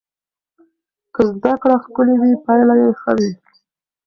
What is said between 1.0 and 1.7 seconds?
که زده